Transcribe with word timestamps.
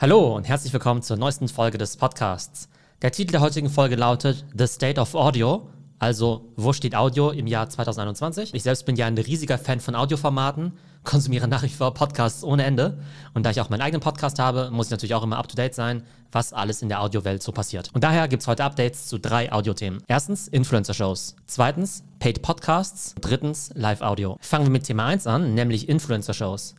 Hallo 0.00 0.36
und 0.36 0.46
herzlich 0.46 0.72
willkommen 0.72 1.02
zur 1.02 1.16
neuesten 1.16 1.48
Folge 1.48 1.76
des 1.76 1.96
Podcasts. 1.96 2.68
Der 3.02 3.10
Titel 3.10 3.32
der 3.32 3.40
heutigen 3.40 3.68
Folge 3.68 3.96
lautet 3.96 4.44
The 4.56 4.68
State 4.68 5.00
of 5.00 5.16
Audio, 5.16 5.68
also 5.98 6.52
wo 6.54 6.72
steht 6.72 6.94
Audio 6.94 7.30
im 7.30 7.48
Jahr 7.48 7.68
2021? 7.68 8.54
Ich 8.54 8.62
selbst 8.62 8.86
bin 8.86 8.94
ja 8.94 9.08
ein 9.08 9.18
riesiger 9.18 9.58
Fan 9.58 9.80
von 9.80 9.96
Audioformaten, 9.96 10.74
konsumiere 11.02 11.48
nach 11.48 11.64
wie 11.64 11.68
vor 11.68 11.94
Podcasts 11.94 12.44
ohne 12.44 12.62
Ende 12.62 13.00
und 13.34 13.44
da 13.44 13.50
ich 13.50 13.60
auch 13.60 13.70
meinen 13.70 13.80
eigenen 13.80 14.00
Podcast 14.00 14.38
habe, 14.38 14.70
muss 14.70 14.86
ich 14.86 14.92
natürlich 14.92 15.16
auch 15.16 15.24
immer 15.24 15.38
up-to-date 15.38 15.74
sein, 15.74 16.04
was 16.30 16.52
alles 16.52 16.80
in 16.80 16.88
der 16.88 17.02
Audiowelt 17.02 17.42
so 17.42 17.50
passiert. 17.50 17.90
Und 17.92 18.04
daher 18.04 18.28
gibt 18.28 18.42
es 18.42 18.46
heute 18.46 18.62
Updates 18.62 19.08
zu 19.08 19.18
drei 19.18 19.50
Audiothemen. 19.50 20.04
Erstens 20.06 20.46
Influencer-Shows, 20.46 21.34
zweitens 21.48 22.04
Paid 22.20 22.40
Podcasts, 22.42 23.16
drittens 23.20 23.72
Live-Audio. 23.74 24.36
Fangen 24.40 24.66
wir 24.66 24.70
mit 24.70 24.84
Thema 24.84 25.06
1 25.06 25.26
an, 25.26 25.54
nämlich 25.54 25.88
Influencer-Shows. 25.88 26.76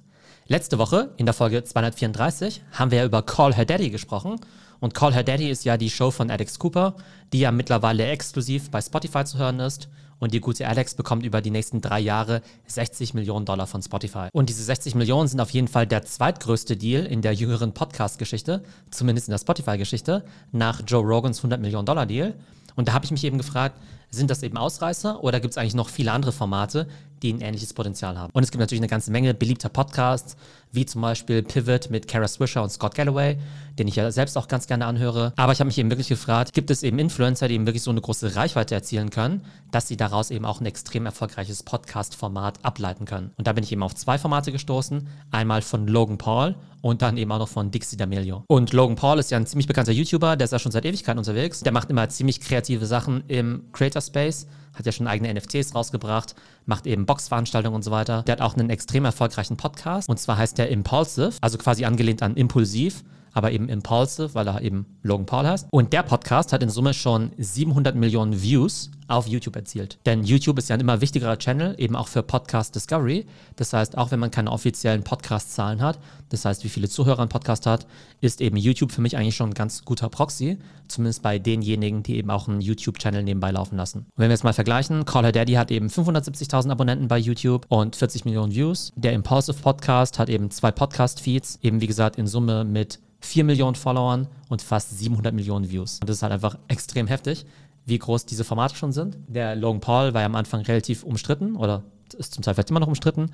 Letzte 0.51 0.79
Woche, 0.79 1.11
in 1.17 1.27
der 1.27 1.35
Folge 1.35 1.63
234, 1.63 2.63
haben 2.71 2.89
wir 2.89 2.97
ja 2.97 3.05
über 3.05 3.21
Call 3.21 3.53
Her 3.53 3.65
Daddy 3.65 3.91
gesprochen. 3.91 4.37
Und 4.79 4.95
Call 4.95 5.13
Her 5.13 5.21
Daddy 5.21 5.47
ist 5.47 5.63
ja 5.63 5.77
die 5.77 5.91
Show 5.91 6.09
von 6.09 6.31
Alex 6.31 6.57
Cooper, 6.57 6.95
die 7.31 7.41
ja 7.41 7.51
mittlerweile 7.51 8.07
exklusiv 8.07 8.71
bei 8.71 8.81
Spotify 8.81 9.23
zu 9.25 9.37
hören 9.37 9.59
ist. 9.59 9.89
Und 10.17 10.33
die 10.33 10.39
gute 10.39 10.67
Alex 10.67 10.95
bekommt 10.95 11.23
über 11.23 11.41
die 11.41 11.51
nächsten 11.51 11.81
drei 11.81 11.99
Jahre 11.99 12.41
60 12.65 13.13
Millionen 13.13 13.45
Dollar 13.45 13.67
von 13.67 13.83
Spotify. 13.83 14.29
Und 14.33 14.49
diese 14.49 14.63
60 14.63 14.95
Millionen 14.95 15.27
sind 15.27 15.39
auf 15.39 15.51
jeden 15.51 15.67
Fall 15.67 15.85
der 15.85 16.03
zweitgrößte 16.03 16.75
Deal 16.75 17.05
in 17.05 17.21
der 17.21 17.33
jüngeren 17.33 17.75
Podcast-Geschichte, 17.75 18.63
zumindest 18.89 19.27
in 19.27 19.33
der 19.33 19.37
Spotify-Geschichte, 19.37 20.25
nach 20.51 20.81
Joe 20.87 21.03
Rogans 21.05 21.37
100 21.37 21.61
Millionen 21.61 21.85
Dollar 21.85 22.07
Deal. 22.07 22.33
Und 22.75 22.87
da 22.87 22.93
habe 22.93 23.05
ich 23.05 23.11
mich 23.11 23.23
eben 23.23 23.37
gefragt, 23.37 23.75
sind 24.11 24.29
das 24.29 24.43
eben 24.43 24.57
Ausreißer 24.57 25.23
oder 25.23 25.39
gibt 25.39 25.51
es 25.51 25.57
eigentlich 25.57 25.75
noch 25.75 25.89
viele 25.89 26.11
andere 26.11 26.31
Formate, 26.31 26.87
die 27.21 27.33
ein 27.33 27.41
ähnliches 27.41 27.73
Potenzial 27.73 28.17
haben? 28.17 28.31
Und 28.33 28.43
es 28.43 28.51
gibt 28.51 28.59
natürlich 28.59 28.81
eine 28.81 28.87
ganze 28.87 29.11
Menge 29.11 29.33
beliebter 29.33 29.69
Podcasts, 29.69 30.35
wie 30.71 30.85
zum 30.85 31.01
Beispiel 31.01 31.43
Pivot 31.43 31.89
mit 31.89 32.07
Kara 32.07 32.27
Swisher 32.27 32.63
und 32.63 32.69
Scott 32.69 32.95
Galloway, 32.95 33.37
den 33.77 33.87
ich 33.87 33.95
ja 33.95 34.11
selbst 34.11 34.37
auch 34.37 34.47
ganz 34.47 34.67
gerne 34.67 34.85
anhöre. 34.85 35.33
Aber 35.35 35.51
ich 35.51 35.59
habe 35.59 35.67
mich 35.67 35.77
eben 35.77 35.89
wirklich 35.89 36.09
gefragt, 36.09 36.53
gibt 36.53 36.71
es 36.71 36.83
eben 36.83 36.99
Influencer, 36.99 37.47
die 37.47 37.55
eben 37.55 37.65
wirklich 37.65 37.83
so 37.83 37.91
eine 37.91 38.01
große 38.01 38.35
Reichweite 38.35 38.75
erzielen 38.75 39.09
können, 39.09 39.45
dass 39.71 39.87
sie 39.87 39.97
daraus 39.97 40.31
eben 40.31 40.45
auch 40.45 40.61
ein 40.61 40.65
extrem 40.65 41.05
erfolgreiches 41.05 41.63
Podcast-Format 41.63 42.63
ableiten 42.63 43.05
können? 43.05 43.31
Und 43.37 43.47
da 43.47 43.53
bin 43.53 43.63
ich 43.63 43.71
eben 43.71 43.83
auf 43.83 43.95
zwei 43.95 44.17
Formate 44.17 44.51
gestoßen. 44.51 45.07
Einmal 45.31 45.61
von 45.61 45.87
Logan 45.87 46.17
Paul 46.17 46.55
und 46.81 47.01
dann 47.01 47.17
eben 47.17 47.31
auch 47.31 47.39
noch 47.39 47.49
von 47.49 47.71
Dixie 47.71 47.97
D'Amelio. 47.97 48.43
Und 48.47 48.73
Logan 48.73 48.95
Paul 48.95 49.19
ist 49.19 49.31
ja 49.31 49.37
ein 49.37 49.45
ziemlich 49.45 49.67
bekannter 49.67 49.91
YouTuber, 49.91 50.35
der 50.35 50.45
ist 50.45 50.51
ja 50.51 50.59
schon 50.59 50.71
seit 50.71 50.85
Ewigkeiten 50.85 51.17
unterwegs. 51.17 51.61
Der 51.61 51.71
macht 51.71 51.89
immer 51.89 52.07
ziemlich 52.09 52.39
kreative 52.39 52.85
Sachen 52.85 53.23
im 53.27 53.63
Creator 53.73 53.98
Space, 54.01 54.47
hat 54.73 54.85
ja 54.85 54.91
schon 54.91 55.07
eigene 55.07 55.33
NFTs 55.33 55.75
rausgebracht, 55.75 56.35
macht 56.65 56.87
eben 56.87 57.05
Boxveranstaltungen 57.05 57.75
und 57.75 57.83
so 57.83 57.91
weiter. 57.91 58.23
Der 58.23 58.33
hat 58.33 58.41
auch 58.41 58.55
einen 58.55 58.69
extrem 58.69 59.05
erfolgreichen 59.05 59.57
Podcast 59.57 60.09
und 60.09 60.19
zwar 60.19 60.37
heißt 60.37 60.57
der 60.57 60.69
Impulsive, 60.69 61.33
also 61.41 61.57
quasi 61.57 61.85
angelehnt 61.85 62.23
an 62.23 62.35
Impulsiv 62.35 63.03
aber 63.33 63.51
eben 63.51 63.69
Impulsive, 63.69 64.33
weil 64.33 64.47
er 64.47 64.61
eben 64.61 64.85
Logan 65.03 65.25
Paul 65.25 65.47
heißt. 65.47 65.67
Und 65.71 65.93
der 65.93 66.03
Podcast 66.03 66.53
hat 66.53 66.63
in 66.63 66.69
Summe 66.69 66.93
schon 66.93 67.31
700 67.37 67.95
Millionen 67.95 68.41
Views 68.41 68.91
auf 69.09 69.27
YouTube 69.27 69.55
erzielt. 69.55 69.97
Denn 70.05 70.23
YouTube 70.23 70.59
ist 70.59 70.69
ja 70.69 70.75
ein 70.75 70.79
immer 70.79 71.01
wichtigerer 71.01 71.37
Channel, 71.37 71.75
eben 71.77 71.95
auch 71.95 72.07
für 72.07 72.23
Podcast 72.23 72.75
Discovery. 72.75 73.25
Das 73.55 73.73
heißt, 73.73 73.97
auch 73.97 74.11
wenn 74.11 74.19
man 74.19 74.31
keine 74.31 74.51
offiziellen 74.51 75.03
Podcast-Zahlen 75.03 75.81
hat, 75.81 75.99
das 76.29 76.45
heißt, 76.45 76.63
wie 76.63 76.69
viele 76.69 76.87
Zuhörer 76.87 77.23
ein 77.23 77.29
Podcast 77.29 77.65
hat, 77.65 77.87
ist 78.21 78.39
eben 78.39 78.55
YouTube 78.55 78.91
für 78.91 79.01
mich 79.01 79.17
eigentlich 79.17 79.35
schon 79.35 79.49
ein 79.49 79.55
ganz 79.55 79.83
guter 79.83 80.09
Proxy, 80.09 80.57
zumindest 80.87 81.23
bei 81.23 81.39
denjenigen, 81.39 82.03
die 82.03 82.17
eben 82.17 82.29
auch 82.29 82.47
einen 82.47 82.61
YouTube-Channel 82.61 83.23
nebenbei 83.23 83.51
laufen 83.51 83.77
lassen. 83.77 83.99
Und 83.99 84.17
wenn 84.17 84.29
wir 84.29 84.33
jetzt 84.33 84.43
mal 84.43 84.53
vergleichen, 84.53 85.05
Call 85.05 85.23
Her 85.23 85.31
Daddy 85.31 85.53
hat 85.53 85.71
eben 85.71 85.87
570.000 85.87 86.69
Abonnenten 86.69 87.07
bei 87.07 87.17
YouTube 87.17 87.65
und 87.69 87.95
40 87.95 88.25
Millionen 88.25 88.53
Views. 88.53 88.93
Der 88.95 89.13
Impulsive 89.13 89.59
Podcast 89.59 90.19
hat 90.19 90.29
eben 90.29 90.51
zwei 90.51 90.71
Podcast-Feeds, 90.71 91.59
eben 91.63 91.81
wie 91.81 91.87
gesagt 91.87 92.17
in 92.17 92.27
Summe 92.27 92.63
mit 92.63 92.99
4 93.21 93.43
Millionen 93.43 93.75
Followern 93.75 94.27
und 94.49 94.61
fast 94.61 94.97
700 94.97 95.33
Millionen 95.33 95.69
Views. 95.69 95.99
Und 95.99 96.09
das 96.09 96.17
ist 96.17 96.23
halt 96.23 96.33
einfach 96.33 96.57
extrem 96.67 97.07
heftig, 97.07 97.45
wie 97.85 97.99
groß 97.99 98.25
diese 98.25 98.43
Formate 98.43 98.75
schon 98.75 98.91
sind. 98.91 99.17
Der 99.27 99.55
Logan 99.55 99.81
Paul 99.81 100.13
war 100.13 100.21
ja 100.21 100.27
am 100.27 100.35
Anfang 100.35 100.61
relativ 100.61 101.03
umstritten 101.03 101.55
oder 101.55 101.83
ist 102.17 102.33
zum 102.33 102.43
Teil 102.43 102.53
vielleicht 102.53 102.69
immer 102.69 102.79
noch 102.79 102.87
umstritten 102.87 103.31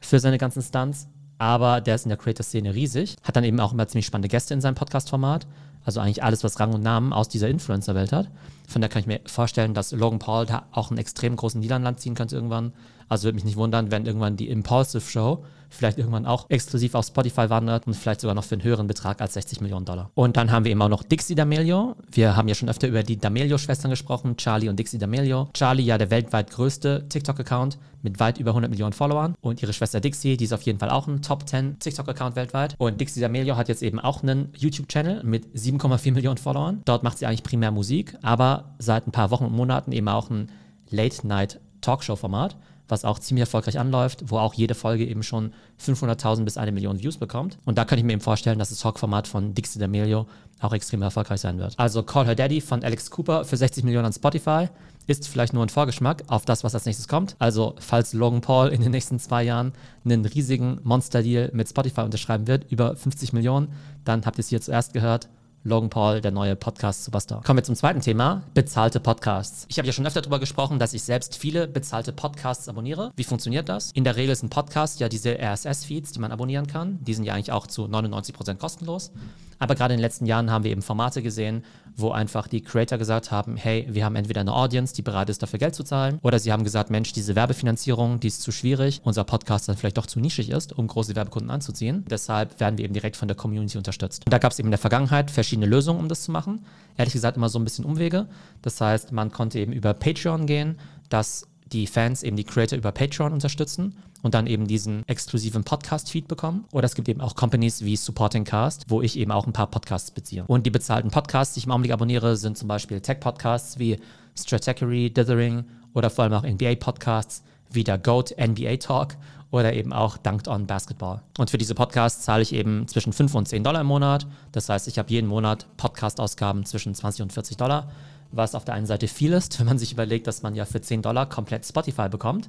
für 0.00 0.20
seine 0.20 0.38
ganzen 0.38 0.62
Stunts, 0.62 1.08
aber 1.38 1.80
der 1.80 1.96
ist 1.96 2.06
in 2.06 2.10
der 2.10 2.18
Creator-Szene 2.18 2.74
riesig, 2.74 3.16
hat 3.22 3.36
dann 3.36 3.44
eben 3.44 3.60
auch 3.60 3.72
immer 3.72 3.86
ziemlich 3.88 4.06
spannende 4.06 4.28
Gäste 4.28 4.54
in 4.54 4.60
seinem 4.60 4.74
Podcast-Format. 4.74 5.46
Also 5.84 6.00
eigentlich 6.00 6.24
alles, 6.24 6.42
was 6.42 6.58
Rang 6.58 6.72
und 6.74 6.82
Namen 6.82 7.12
aus 7.12 7.28
dieser 7.28 7.48
Influencer-Welt 7.48 8.12
hat. 8.12 8.28
Von 8.66 8.82
daher 8.82 8.90
kann 8.90 9.00
ich 9.00 9.06
mir 9.06 9.20
vorstellen, 9.26 9.72
dass 9.72 9.92
Logan 9.92 10.18
Paul 10.18 10.46
da 10.46 10.66
auch 10.72 10.90
einen 10.90 10.98
extrem 10.98 11.36
großen 11.36 11.60
Niederland 11.60 12.00
ziehen 12.00 12.14
könnte 12.14 12.34
irgendwann. 12.34 12.72
Also 13.08 13.24
würde 13.24 13.36
mich 13.36 13.44
nicht 13.44 13.56
wundern, 13.56 13.90
wenn 13.90 14.06
irgendwann 14.06 14.36
die 14.36 14.48
Impulsive 14.48 15.08
Show 15.08 15.44
vielleicht 15.68 15.98
irgendwann 15.98 16.26
auch 16.26 16.48
exklusiv 16.48 16.94
auf 16.94 17.06
Spotify 17.06 17.50
wandert 17.50 17.86
und 17.86 17.94
vielleicht 17.94 18.20
sogar 18.20 18.34
noch 18.34 18.44
für 18.44 18.54
einen 18.54 18.64
höheren 18.64 18.86
Betrag 18.86 19.20
als 19.20 19.34
60 19.34 19.60
Millionen 19.60 19.84
Dollar. 19.84 20.10
Und 20.14 20.36
dann 20.36 20.50
haben 20.50 20.64
wir 20.64 20.72
eben 20.72 20.82
auch 20.82 20.88
noch 20.88 21.02
Dixie 21.02 21.34
D'Amelio. 21.34 21.94
Wir 22.10 22.36
haben 22.36 22.48
ja 22.48 22.54
schon 22.54 22.68
öfter 22.68 22.88
über 22.88 23.02
die 23.02 23.18
D'Amelio-Schwestern 23.18 23.90
gesprochen, 23.90 24.36
Charlie 24.36 24.68
und 24.68 24.78
Dixie 24.78 24.98
D'Amelio. 24.98 25.52
Charlie 25.52 25.84
ja 25.84 25.98
der 25.98 26.10
weltweit 26.10 26.50
größte 26.50 27.08
TikTok-Account 27.08 27.78
mit 28.02 28.20
weit 28.20 28.38
über 28.38 28.50
100 28.50 28.70
Millionen 28.70 28.92
Followern 28.92 29.34
und 29.40 29.62
ihre 29.62 29.72
Schwester 29.72 30.00
Dixie, 30.00 30.36
die 30.36 30.44
ist 30.44 30.52
auf 30.52 30.62
jeden 30.62 30.78
Fall 30.78 30.90
auch 30.90 31.08
ein 31.08 31.22
Top 31.22 31.48
10 31.48 31.78
TikTok-Account 31.78 32.36
weltweit. 32.36 32.74
Und 32.78 33.00
Dixie 33.00 33.24
D'Amelio 33.24 33.56
hat 33.56 33.68
jetzt 33.68 33.82
eben 33.82 33.98
auch 33.98 34.22
einen 34.22 34.50
YouTube-Channel 34.56 35.24
mit 35.24 35.46
7,4 35.56 36.12
Millionen 36.12 36.38
Followern. 36.38 36.82
Dort 36.84 37.02
macht 37.02 37.18
sie 37.18 37.26
eigentlich 37.26 37.42
primär 37.42 37.70
Musik, 37.70 38.16
aber 38.22 38.76
seit 38.78 39.06
ein 39.06 39.12
paar 39.12 39.30
Wochen 39.30 39.44
und 39.44 39.52
Monaten 39.52 39.92
eben 39.92 40.08
auch 40.08 40.30
ein 40.30 40.50
Late-Night-Talkshow-Format 40.90 42.56
was 42.88 43.04
auch 43.04 43.18
ziemlich 43.18 43.42
erfolgreich 43.42 43.78
anläuft, 43.78 44.24
wo 44.30 44.38
auch 44.38 44.54
jede 44.54 44.74
Folge 44.74 45.06
eben 45.06 45.22
schon 45.22 45.52
500.000 45.84 46.44
bis 46.44 46.56
eine 46.56 46.72
Million 46.72 47.00
Views 47.00 47.16
bekommt. 47.16 47.58
Und 47.64 47.78
da 47.78 47.84
kann 47.84 47.98
ich 47.98 48.04
mir 48.04 48.12
eben 48.12 48.20
vorstellen, 48.20 48.58
dass 48.58 48.70
das 48.70 48.78
Talk-Format 48.78 49.28
von 49.28 49.54
Dixie 49.54 49.80
D'Amelio 49.80 50.26
auch 50.60 50.72
extrem 50.72 51.02
erfolgreich 51.02 51.40
sein 51.40 51.58
wird. 51.58 51.78
Also 51.78 52.02
Call 52.02 52.26
Her 52.26 52.34
Daddy 52.34 52.60
von 52.60 52.82
Alex 52.82 53.10
Cooper 53.10 53.44
für 53.44 53.56
60 53.56 53.84
Millionen 53.84 54.06
an 54.06 54.12
Spotify 54.12 54.68
ist 55.06 55.28
vielleicht 55.28 55.52
nur 55.52 55.62
ein 55.62 55.68
Vorgeschmack 55.68 56.24
auf 56.26 56.44
das, 56.44 56.64
was 56.64 56.74
als 56.74 56.84
nächstes 56.84 57.08
kommt. 57.08 57.36
Also 57.38 57.74
falls 57.78 58.12
Logan 58.12 58.40
Paul 58.40 58.68
in 58.68 58.82
den 58.82 58.90
nächsten 58.90 59.18
zwei 59.18 59.44
Jahren 59.44 59.72
einen 60.04 60.24
riesigen 60.24 60.80
Monster-Deal 60.82 61.50
mit 61.52 61.68
Spotify 61.68 62.00
unterschreiben 62.00 62.46
wird, 62.46 62.70
über 62.70 62.96
50 62.96 63.32
Millionen, 63.32 63.68
dann 64.04 64.24
habt 64.26 64.38
ihr 64.38 64.40
es 64.40 64.48
hier 64.48 64.60
zuerst 64.60 64.92
gehört. 64.94 65.28
Logan 65.66 65.90
Paul, 65.90 66.20
der 66.20 66.30
neue 66.30 66.54
Podcast-Superstar. 66.54 67.42
Kommen 67.42 67.58
wir 67.58 67.64
zum 67.64 67.74
zweiten 67.74 68.00
Thema, 68.00 68.44
bezahlte 68.54 69.00
Podcasts. 69.00 69.66
Ich 69.68 69.78
habe 69.78 69.86
ja 69.86 69.92
schon 69.92 70.06
öfter 70.06 70.22
darüber 70.22 70.38
gesprochen, 70.38 70.78
dass 70.78 70.94
ich 70.94 71.02
selbst 71.02 71.36
viele 71.36 71.66
bezahlte 71.66 72.12
Podcasts 72.12 72.68
abonniere. 72.68 73.10
Wie 73.16 73.24
funktioniert 73.24 73.68
das? 73.68 73.90
In 73.90 74.04
der 74.04 74.14
Regel 74.14 74.30
ist 74.30 74.44
ein 74.44 74.48
Podcast 74.48 75.00
ja 75.00 75.08
diese 75.08 75.36
RSS-Feeds, 75.40 76.12
die 76.12 76.20
man 76.20 76.30
abonnieren 76.30 76.68
kann. 76.68 77.00
Die 77.02 77.14
sind 77.14 77.24
ja 77.24 77.34
eigentlich 77.34 77.50
auch 77.50 77.66
zu 77.66 77.86
99% 77.86 78.54
kostenlos. 78.54 79.10
Aber 79.58 79.74
gerade 79.74 79.94
in 79.94 79.98
den 79.98 80.02
letzten 80.02 80.26
Jahren 80.26 80.52
haben 80.52 80.62
wir 80.62 80.70
eben 80.70 80.82
Formate 80.82 81.20
gesehen, 81.20 81.64
wo 81.96 82.10
einfach 82.10 82.46
die 82.46 82.60
Creator 82.60 82.98
gesagt 82.98 83.30
haben, 83.30 83.56
hey, 83.56 83.86
wir 83.88 84.04
haben 84.04 84.16
entweder 84.16 84.42
eine 84.42 84.54
Audience, 84.54 84.94
die 84.94 85.02
bereit 85.02 85.30
ist, 85.30 85.42
dafür 85.42 85.58
Geld 85.58 85.74
zu 85.74 85.82
zahlen, 85.82 86.18
oder 86.22 86.38
sie 86.38 86.52
haben 86.52 86.62
gesagt, 86.62 86.90
Mensch, 86.90 87.12
diese 87.12 87.34
Werbefinanzierung, 87.34 88.20
die 88.20 88.28
ist 88.28 88.42
zu 88.42 88.52
schwierig, 88.52 89.00
unser 89.04 89.24
Podcast 89.24 89.68
dann 89.68 89.76
vielleicht 89.76 89.96
doch 89.96 90.06
zu 90.06 90.20
nischig 90.20 90.50
ist, 90.50 90.76
um 90.76 90.86
große 90.86 91.16
Werbekunden 91.16 91.50
anzuziehen. 91.50 92.04
Deshalb 92.08 92.60
werden 92.60 92.76
wir 92.78 92.84
eben 92.84 92.94
direkt 92.94 93.16
von 93.16 93.28
der 93.28 93.36
Community 93.36 93.78
unterstützt. 93.78 94.24
Und 94.26 94.32
da 94.32 94.38
gab 94.38 94.52
es 94.52 94.58
eben 94.58 94.68
in 94.68 94.72
der 94.72 94.78
Vergangenheit 94.78 95.30
verschiedene 95.30 95.66
Lösungen, 95.66 96.00
um 96.00 96.08
das 96.08 96.22
zu 96.22 96.30
machen. 96.30 96.64
Ehrlich 96.96 97.14
gesagt 97.14 97.36
immer 97.36 97.48
so 97.48 97.58
ein 97.58 97.64
bisschen 97.64 97.84
Umwege. 97.84 98.26
Das 98.62 98.80
heißt, 98.80 99.12
man 99.12 99.32
konnte 99.32 99.58
eben 99.58 99.72
über 99.72 99.94
Patreon 99.94 100.46
gehen, 100.46 100.78
dass 101.08 101.46
die 101.72 101.86
Fans 101.86 102.22
eben 102.22 102.36
die 102.36 102.44
Creator 102.44 102.78
über 102.78 102.92
Patreon 102.92 103.32
unterstützen 103.32 103.96
und 104.22 104.34
dann 104.34 104.46
eben 104.46 104.66
diesen 104.66 105.06
exklusiven 105.08 105.64
Podcast-Feed 105.64 106.28
bekommen. 106.28 106.64
Oder 106.72 106.86
es 106.86 106.94
gibt 106.94 107.08
eben 107.08 107.20
auch 107.20 107.34
Companies 107.34 107.84
wie 107.84 107.96
Supporting 107.96 108.44
Cast, 108.44 108.84
wo 108.88 109.02
ich 109.02 109.18
eben 109.18 109.30
auch 109.30 109.46
ein 109.46 109.52
paar 109.52 109.68
Podcasts 109.68 110.10
beziehe. 110.10 110.44
Und 110.46 110.66
die 110.66 110.70
bezahlten 110.70 111.10
Podcasts, 111.10 111.54
die 111.54 111.58
ich 111.58 111.66
im 111.66 111.72
Augenblick 111.72 111.92
abonniere, 111.92 112.36
sind 112.36 112.56
zum 112.56 112.68
Beispiel 112.68 113.00
Tech-Podcasts 113.00 113.78
wie 113.78 113.98
Stratechery, 114.38 115.10
Dithering 115.10 115.64
oder 115.94 116.10
vor 116.10 116.24
allem 116.24 116.34
auch 116.34 116.44
NBA-Podcasts 116.44 117.42
wie 117.70 117.84
der 117.84 117.98
GOAT 117.98 118.34
NBA 118.38 118.76
Talk 118.76 119.16
oder 119.50 119.72
eben 119.72 119.92
auch 119.92 120.16
Dunked 120.16 120.48
on 120.48 120.66
Basketball. 120.66 121.22
Und 121.38 121.50
für 121.50 121.58
diese 121.58 121.74
Podcasts 121.74 122.24
zahle 122.24 122.42
ich 122.42 122.52
eben 122.52 122.86
zwischen 122.88 123.12
5 123.12 123.34
und 123.34 123.48
10 123.48 123.64
Dollar 123.64 123.80
im 123.80 123.86
Monat. 123.86 124.26
Das 124.52 124.68
heißt, 124.68 124.88
ich 124.88 124.98
habe 124.98 125.10
jeden 125.10 125.28
Monat 125.28 125.66
Podcast-Ausgaben 125.76 126.64
zwischen 126.64 126.94
20 126.94 127.22
und 127.22 127.32
40 127.32 127.56
Dollar 127.56 127.88
was 128.32 128.54
auf 128.54 128.64
der 128.64 128.74
einen 128.74 128.86
Seite 128.86 129.08
viel 129.08 129.32
ist, 129.32 129.58
wenn 129.58 129.66
man 129.66 129.78
sich 129.78 129.92
überlegt, 129.92 130.26
dass 130.26 130.42
man 130.42 130.54
ja 130.54 130.64
für 130.64 130.80
10 130.80 131.02
Dollar 131.02 131.28
komplett 131.28 131.64
Spotify 131.66 132.08
bekommt. 132.08 132.48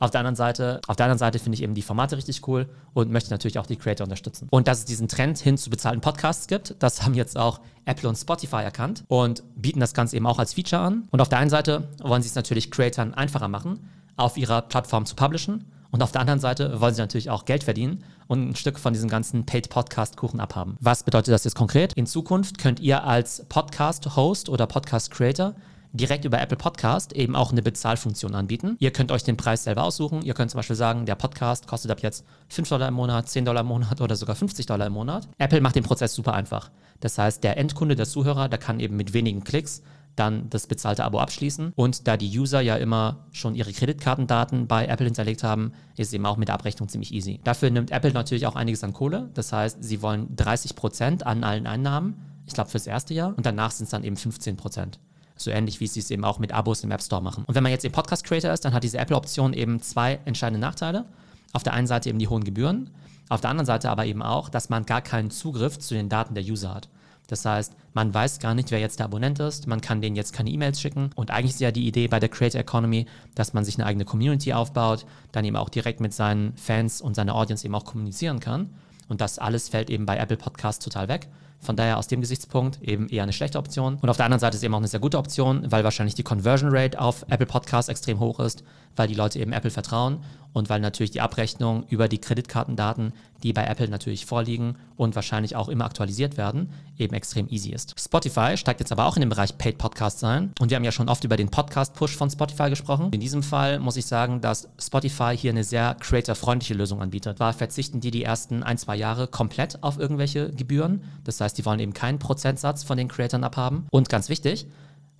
Auf 0.00 0.10
der 0.10 0.20
anderen 0.20 0.36
Seite, 0.36 0.80
auf 0.86 0.96
der 0.96 1.06
anderen 1.06 1.18
Seite 1.18 1.38
finde 1.38 1.54
ich 1.54 1.62
eben 1.62 1.74
die 1.74 1.82
Formate 1.82 2.16
richtig 2.16 2.46
cool 2.48 2.68
und 2.94 3.10
möchte 3.10 3.30
natürlich 3.30 3.58
auch 3.58 3.66
die 3.66 3.76
Creator 3.76 4.04
unterstützen. 4.04 4.48
Und 4.50 4.66
dass 4.66 4.80
es 4.80 4.84
diesen 4.84 5.08
Trend 5.08 5.38
hin 5.38 5.56
zu 5.56 5.70
bezahlten 5.70 6.00
Podcasts 6.00 6.48
gibt, 6.48 6.74
das 6.80 7.02
haben 7.04 7.14
jetzt 7.14 7.38
auch 7.38 7.60
Apple 7.84 8.08
und 8.08 8.16
Spotify 8.16 8.62
erkannt 8.62 9.04
und 9.08 9.42
bieten 9.56 9.80
das 9.80 9.94
Ganze 9.94 10.16
eben 10.16 10.26
auch 10.26 10.38
als 10.38 10.54
Feature 10.54 10.82
an. 10.82 11.08
Und 11.10 11.20
auf 11.20 11.28
der 11.28 11.38
einen 11.38 11.50
Seite 11.50 11.88
wollen 12.02 12.22
sie 12.22 12.28
es 12.28 12.34
natürlich 12.34 12.70
Creatoren 12.70 13.14
einfacher 13.14 13.48
machen, 13.48 13.88
auf 14.16 14.36
ihrer 14.36 14.62
Plattform 14.62 15.06
zu 15.06 15.14
publishen 15.14 15.64
und 15.94 16.02
auf 16.02 16.10
der 16.10 16.22
anderen 16.22 16.40
Seite 16.40 16.80
wollen 16.80 16.92
sie 16.92 17.00
natürlich 17.00 17.30
auch 17.30 17.44
Geld 17.44 17.62
verdienen 17.62 18.02
und 18.26 18.50
ein 18.50 18.56
Stück 18.56 18.78
von 18.78 18.92
diesem 18.92 19.08
ganzen 19.08 19.46
Paid-Podcast-Kuchen 19.46 20.40
abhaben. 20.40 20.76
Was 20.80 21.02
bedeutet 21.02 21.32
das 21.32 21.44
jetzt 21.44 21.56
konkret? 21.56 21.92
In 21.94 22.06
Zukunft 22.06 22.58
könnt 22.58 22.80
ihr 22.80 23.04
als 23.04 23.44
Podcast-Host 23.48 24.48
oder 24.48 24.66
Podcast-Creator 24.66 25.54
direkt 25.94 26.24
über 26.24 26.40
Apple 26.40 26.56
Podcast 26.56 27.12
eben 27.12 27.36
auch 27.36 27.52
eine 27.52 27.62
Bezahlfunktion 27.62 28.34
anbieten. 28.34 28.76
Ihr 28.80 28.90
könnt 28.90 29.12
euch 29.12 29.22
den 29.22 29.36
Preis 29.36 29.62
selber 29.62 29.84
aussuchen. 29.84 30.22
Ihr 30.22 30.34
könnt 30.34 30.50
zum 30.50 30.58
Beispiel 30.58 30.74
sagen, 30.74 31.06
der 31.06 31.14
Podcast 31.14 31.68
kostet 31.68 31.90
ab 31.92 32.00
jetzt 32.02 32.24
5 32.48 32.68
Dollar 32.68 32.88
im 32.88 32.94
Monat, 32.94 33.28
10 33.28 33.44
Dollar 33.44 33.60
im 33.60 33.68
Monat 33.68 34.00
oder 34.00 34.16
sogar 34.16 34.34
50 34.34 34.66
Dollar 34.66 34.88
im 34.88 34.92
Monat. 34.92 35.28
Apple 35.38 35.60
macht 35.60 35.76
den 35.76 35.84
Prozess 35.84 36.12
super 36.12 36.34
einfach. 36.34 36.70
Das 36.98 37.16
heißt, 37.16 37.44
der 37.44 37.58
Endkunde, 37.58 37.94
der 37.94 38.06
Zuhörer, 38.06 38.48
der 38.48 38.58
kann 38.58 38.80
eben 38.80 38.96
mit 38.96 39.14
wenigen 39.14 39.44
Klicks 39.44 39.82
dann 40.16 40.48
das 40.50 40.66
bezahlte 40.66 41.04
Abo 41.04 41.18
abschließen. 41.18 41.72
Und 41.74 42.06
da 42.06 42.16
die 42.16 42.38
User 42.38 42.60
ja 42.60 42.76
immer 42.76 43.26
schon 43.32 43.54
ihre 43.54 43.72
Kreditkartendaten 43.72 44.66
bei 44.66 44.86
Apple 44.86 45.06
hinterlegt 45.06 45.42
haben, 45.42 45.72
ist 45.96 46.12
eben 46.14 46.26
auch 46.26 46.36
mit 46.36 46.48
der 46.48 46.54
Abrechnung 46.54 46.88
ziemlich 46.88 47.12
easy. 47.12 47.40
Dafür 47.44 47.70
nimmt 47.70 47.90
Apple 47.90 48.12
natürlich 48.12 48.46
auch 48.46 48.56
einiges 48.56 48.84
an 48.84 48.92
Kohle. 48.92 49.30
Das 49.34 49.52
heißt, 49.52 49.82
sie 49.82 50.02
wollen 50.02 50.34
30 50.36 50.76
Prozent 50.76 51.26
an 51.26 51.44
allen 51.44 51.66
Einnahmen, 51.66 52.16
ich 52.46 52.54
glaube 52.54 52.70
fürs 52.70 52.86
erste 52.86 53.14
Jahr, 53.14 53.34
und 53.36 53.46
danach 53.46 53.70
sind 53.70 53.84
es 53.84 53.90
dann 53.90 54.04
eben 54.04 54.16
15 54.16 54.56
Prozent. 54.56 54.98
So 55.36 55.50
ähnlich 55.50 55.80
wie 55.80 55.86
sie 55.86 56.00
es 56.00 56.10
eben 56.10 56.24
auch 56.24 56.38
mit 56.38 56.52
Abos 56.52 56.84
im 56.84 56.90
App 56.92 57.02
Store 57.02 57.22
machen. 57.22 57.44
Und 57.46 57.54
wenn 57.54 57.62
man 57.62 57.72
jetzt 57.72 57.84
eben 57.84 57.92
Podcast 57.92 58.24
Creator 58.24 58.52
ist, 58.52 58.64
dann 58.64 58.72
hat 58.72 58.84
diese 58.84 58.98
Apple-Option 58.98 59.52
eben 59.52 59.80
zwei 59.80 60.20
entscheidende 60.24 60.60
Nachteile. 60.60 61.06
Auf 61.52 61.64
der 61.64 61.72
einen 61.72 61.86
Seite 61.86 62.08
eben 62.08 62.18
die 62.18 62.28
hohen 62.28 62.44
Gebühren, 62.44 62.90
auf 63.28 63.40
der 63.40 63.50
anderen 63.50 63.66
Seite 63.66 63.90
aber 63.90 64.06
eben 64.06 64.22
auch, 64.22 64.48
dass 64.48 64.68
man 64.68 64.84
gar 64.84 65.00
keinen 65.00 65.30
Zugriff 65.30 65.78
zu 65.78 65.94
den 65.94 66.08
Daten 66.08 66.34
der 66.34 66.44
User 66.44 66.74
hat. 66.74 66.88
Das 67.26 67.44
heißt, 67.44 67.74
man 67.94 68.12
weiß 68.12 68.38
gar 68.38 68.54
nicht, 68.54 68.70
wer 68.70 68.80
jetzt 68.80 68.98
der 68.98 69.06
Abonnent 69.06 69.38
ist, 69.40 69.66
man 69.66 69.80
kann 69.80 70.00
denen 70.00 70.16
jetzt 70.16 70.32
keine 70.32 70.50
E-Mails 70.50 70.80
schicken. 70.80 71.10
Und 71.14 71.30
eigentlich 71.30 71.52
ist 71.52 71.60
ja 71.60 71.70
die 71.70 71.86
Idee 71.86 72.08
bei 72.08 72.20
der 72.20 72.28
Creator 72.28 72.60
Economy, 72.60 73.06
dass 73.34 73.54
man 73.54 73.64
sich 73.64 73.76
eine 73.76 73.86
eigene 73.86 74.04
Community 74.04 74.52
aufbaut, 74.52 75.06
dann 75.32 75.44
eben 75.44 75.56
auch 75.56 75.68
direkt 75.68 76.00
mit 76.00 76.12
seinen 76.12 76.56
Fans 76.56 77.00
und 77.00 77.14
seiner 77.14 77.34
Audience 77.34 77.64
eben 77.64 77.74
auch 77.74 77.84
kommunizieren 77.84 78.40
kann. 78.40 78.70
Und 79.08 79.20
das 79.20 79.38
alles 79.38 79.68
fällt 79.68 79.90
eben 79.90 80.06
bei 80.06 80.16
Apple 80.16 80.36
Podcasts 80.36 80.84
total 80.84 81.08
weg. 81.08 81.28
Von 81.60 81.76
daher 81.76 81.98
aus 81.98 82.08
dem 82.08 82.20
Gesichtspunkt 82.20 82.82
eben 82.82 83.08
eher 83.08 83.22
eine 83.22 83.32
schlechte 83.32 83.58
Option. 83.58 83.96
Und 84.00 84.08
auf 84.10 84.16
der 84.16 84.26
anderen 84.26 84.40
Seite 84.40 84.56
ist 84.56 84.62
eben 84.62 84.74
auch 84.74 84.78
eine 84.78 84.88
sehr 84.88 85.00
gute 85.00 85.18
Option, 85.18 85.70
weil 85.70 85.82
wahrscheinlich 85.82 86.14
die 86.14 86.22
Conversion 86.22 86.70
Rate 86.70 87.00
auf 87.00 87.24
Apple 87.28 87.46
Podcasts 87.46 87.88
extrem 87.88 88.20
hoch 88.20 88.38
ist, 88.40 88.62
weil 88.96 89.08
die 89.08 89.14
Leute 89.14 89.38
eben 89.38 89.52
Apple 89.52 89.70
vertrauen 89.70 90.20
und 90.54 90.70
weil 90.70 90.80
natürlich 90.80 91.10
die 91.10 91.20
Abrechnung 91.20 91.84
über 91.88 92.08
die 92.08 92.18
Kreditkartendaten, 92.18 93.12
die 93.42 93.52
bei 93.52 93.64
Apple 93.64 93.88
natürlich 93.88 94.24
vorliegen 94.24 94.76
und 94.96 95.16
wahrscheinlich 95.16 95.56
auch 95.56 95.68
immer 95.68 95.84
aktualisiert 95.84 96.36
werden, 96.36 96.70
eben 96.96 97.14
extrem 97.14 97.48
easy 97.48 97.70
ist. 97.70 97.94
Spotify 97.98 98.56
steigt 98.56 98.80
jetzt 98.80 98.92
aber 98.92 99.04
auch 99.06 99.16
in 99.16 99.20
den 99.20 99.28
Bereich 99.28 99.58
Paid 99.58 99.78
Podcasts 99.78 100.22
ein 100.22 100.52
und 100.60 100.70
wir 100.70 100.76
haben 100.76 100.84
ja 100.84 100.92
schon 100.92 101.08
oft 101.08 101.24
über 101.24 101.36
den 101.36 101.50
Podcast-Push 101.50 102.16
von 102.16 102.30
Spotify 102.30 102.70
gesprochen. 102.70 103.10
In 103.12 103.20
diesem 103.20 103.42
Fall 103.42 103.80
muss 103.80 103.96
ich 103.96 104.06
sagen, 104.06 104.40
dass 104.40 104.68
Spotify 104.80 105.36
hier 105.36 105.50
eine 105.50 105.64
sehr 105.64 105.96
creator-freundliche 105.98 106.74
Lösung 106.74 107.02
anbietet. 107.02 107.38
Zwar 107.38 107.52
verzichten 107.52 108.00
die 108.00 108.12
die 108.12 108.22
ersten 108.22 108.62
ein, 108.62 108.78
zwei 108.78 108.96
Jahre 108.96 109.26
komplett 109.26 109.82
auf 109.82 109.98
irgendwelche 109.98 110.52
Gebühren, 110.52 111.02
das 111.24 111.40
heißt, 111.40 111.53
die 111.54 111.64
wollen 111.64 111.80
eben 111.80 111.94
keinen 111.94 112.18
Prozentsatz 112.18 112.82
von 112.82 112.96
den 112.96 113.08
Creatoren 113.08 113.44
abhaben 113.44 113.86
und 113.90 114.08
ganz 114.08 114.28
wichtig, 114.28 114.66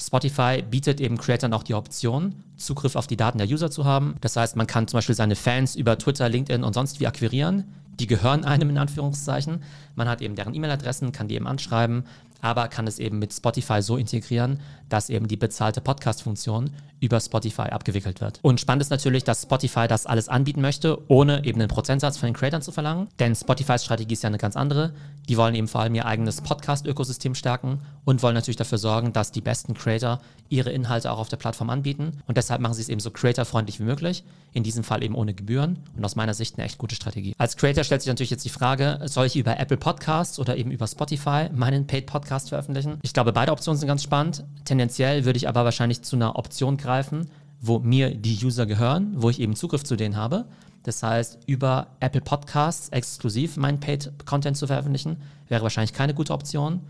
Spotify 0.01 0.63
bietet 0.63 1.01
eben 1.01 1.17
Creatern 1.17 1.53
auch 1.53 1.63
die 1.63 1.75
Option, 1.75 2.35
Zugriff 2.57 2.97
auf 2.97 3.07
die 3.07 3.17
Daten 3.17 3.39
der 3.39 3.49
User 3.49 3.71
zu 3.71 3.85
haben. 3.85 4.17
Das 4.21 4.37
heißt, 4.37 4.57
man 4.57 4.67
kann 4.67 4.89
zum 4.89 4.99
Beispiel 4.99 5.15
seine 5.15 5.37
Fans 5.37 5.77
über 5.77 5.97
Twitter, 5.99 6.29
LinkedIn 6.29 6.65
und 6.65 6.73
sonst 6.75 7.01
wie 7.01 7.07
akquirieren. 7.07 7.65
Die 8.01 8.09
gehören 8.09 8.45
einem 8.45 8.71
in 8.71 8.79
Anführungszeichen. 8.79 9.63
Man 9.95 10.09
hat 10.09 10.21
eben 10.21 10.35
deren 10.35 10.53
E-Mail-Adressen, 10.53 11.13
kann 11.13 11.29
die 11.29 11.37
eben 11.37 11.47
anschreiben, 11.47 12.05
aber 12.45 12.69
kann 12.69 12.87
es 12.87 12.99
eben 12.99 13.19
mit 13.19 13.33
Spotify 13.33 13.81
so 13.81 13.97
integrieren, 13.97 14.61
dass 14.91 15.09
eben 15.09 15.29
die 15.29 15.37
bezahlte 15.37 15.81
Podcast-Funktion 15.81 16.71
über 17.01 17.19
Spotify 17.19 17.63
abgewickelt 17.63 18.21
wird. 18.21 18.39
Und 18.43 18.61
spannend 18.61 18.83
ist 18.83 18.91
natürlich, 18.91 19.25
dass 19.25 19.43
Spotify 19.43 19.89
das 19.89 20.05
alles 20.05 20.29
anbieten 20.29 20.61
möchte, 20.61 20.99
ohne 21.09 21.45
eben 21.45 21.59
einen 21.59 21.71
Prozentsatz 21.71 22.19
von 22.19 22.29
den 22.29 22.35
Creators 22.35 22.67
zu 22.67 22.73
verlangen. 22.73 23.09
Denn 23.19 23.35
Spotifys 23.35 23.85
Strategie 23.85 24.13
ist 24.13 24.23
ja 24.23 24.29
eine 24.29 24.37
ganz 24.37 24.57
andere. 24.57 24.93
Die 25.27 25.39
wollen 25.39 25.55
eben 25.55 25.69
vor 25.69 25.81
allem 25.81 25.95
ihr 25.95 26.05
eigenes 26.05 26.43
Podcast-Ökosystem 26.43 27.35
stärken 27.35 27.81
und 28.05 28.23
wollen 28.23 28.35
natürlich 28.35 28.57
dafür 28.57 28.79
sorgen, 28.79 29.13
dass 29.13 29.33
die 29.33 29.41
besten 29.41 29.75
Creator 29.75 30.21
ihre 30.49 30.71
Inhalte 30.71 31.11
auch 31.11 31.19
auf 31.19 31.29
der 31.29 31.37
Plattform 31.37 31.71
anbieten. 31.71 32.13
Und 32.27 32.37
deshalb 32.37 32.61
machen 32.61 32.75
sie 32.75 32.83
es 32.83 32.89
eben 32.89 33.01
so 33.01 33.11
creator-freundlich 33.11 33.81
wie 33.81 33.85
möglich. 33.85 34.25
In 34.53 34.63
diesem 34.63 34.85
Fall 34.85 35.03
eben 35.03 35.15
ohne 35.15 35.35
Gebühren. 35.35 35.79
Und 35.97 36.05
aus 36.05 36.17
meiner 36.17 36.35
Sicht 36.35 36.57
eine 36.57 36.67
echt 36.67 36.79
gute 36.79 36.95
Strategie. 36.95 37.35
Als 37.39 37.57
Creator 37.57 37.83
stellt 37.85 38.03
sich 38.03 38.09
natürlich 38.09 38.31
jetzt 38.31 38.45
die 38.45 38.51
Frage, 38.51 39.01
soll 39.07 39.27
ich 39.27 39.37
über 39.37 39.59
Apple 39.59 39.79
Podcasts 39.79 40.39
oder 40.39 40.57
eben 40.57 40.71
über 40.71 40.87
Spotify 40.87 41.49
meinen 41.53 41.87
Paid 41.87 42.07
Podcast 42.07 42.51
veröffentlichen? 42.51 42.99
Ich 43.03 43.15
glaube, 43.15 43.33
beide 43.33 43.53
Optionen 43.53 43.79
sind 43.79 43.89
ganz 43.89 44.03
spannend. 44.03 44.45
Tendenziell 44.65 45.25
würde 45.25 45.39
ich 45.39 45.49
aber 45.49 45.65
wahrscheinlich 45.65 46.03
zu 46.03 46.17
einer 46.17 46.37
Option 46.37 46.77
greifen, 46.77 47.31
wo 47.61 47.79
mir 47.79 48.15
die 48.15 48.39
User 48.45 48.67
gehören, 48.67 49.15
wo 49.17 49.31
ich 49.31 49.41
eben 49.41 49.57
Zugriff 49.57 49.85
zu 49.85 49.97
denen 49.97 50.17
habe. 50.17 50.45
Das 50.83 51.03
heißt, 51.03 51.39
über 51.47 51.87
Apple 52.01 52.21
Podcasts 52.21 52.91
exklusiv 52.91 53.57
meinen 53.57 53.81
Paid-Content 53.81 54.57
zu 54.59 54.67
veröffentlichen, 54.67 55.17
wäre 55.49 55.63
wahrscheinlich 55.63 55.95
keine 55.95 56.13
gute 56.13 56.35
Option. 56.35 56.81